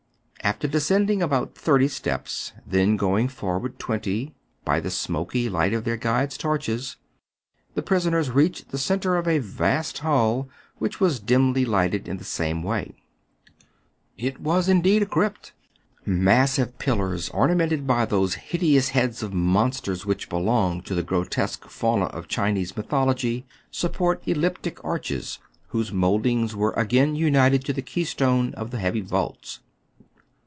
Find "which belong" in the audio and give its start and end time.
20.07-20.81